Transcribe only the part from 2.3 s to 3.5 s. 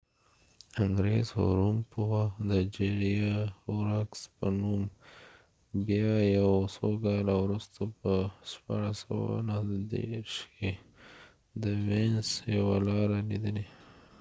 د جیریا